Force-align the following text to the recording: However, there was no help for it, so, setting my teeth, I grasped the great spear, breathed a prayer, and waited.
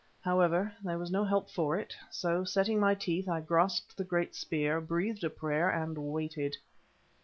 However, 0.21 0.73
there 0.83 0.97
was 0.97 1.11
no 1.11 1.23
help 1.23 1.51
for 1.51 1.77
it, 1.77 1.93
so, 2.09 2.43
setting 2.43 2.79
my 2.79 2.95
teeth, 2.95 3.29
I 3.29 3.39
grasped 3.39 3.95
the 3.95 4.03
great 4.03 4.33
spear, 4.33 4.81
breathed 4.81 5.23
a 5.23 5.29
prayer, 5.29 5.69
and 5.69 5.95
waited. 5.95 6.57